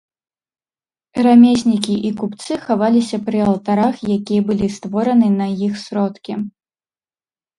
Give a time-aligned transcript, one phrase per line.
[1.25, 6.33] Рамеснікі і купцы хаваліся пры алтарах, якія былі створаны на іх сродкі.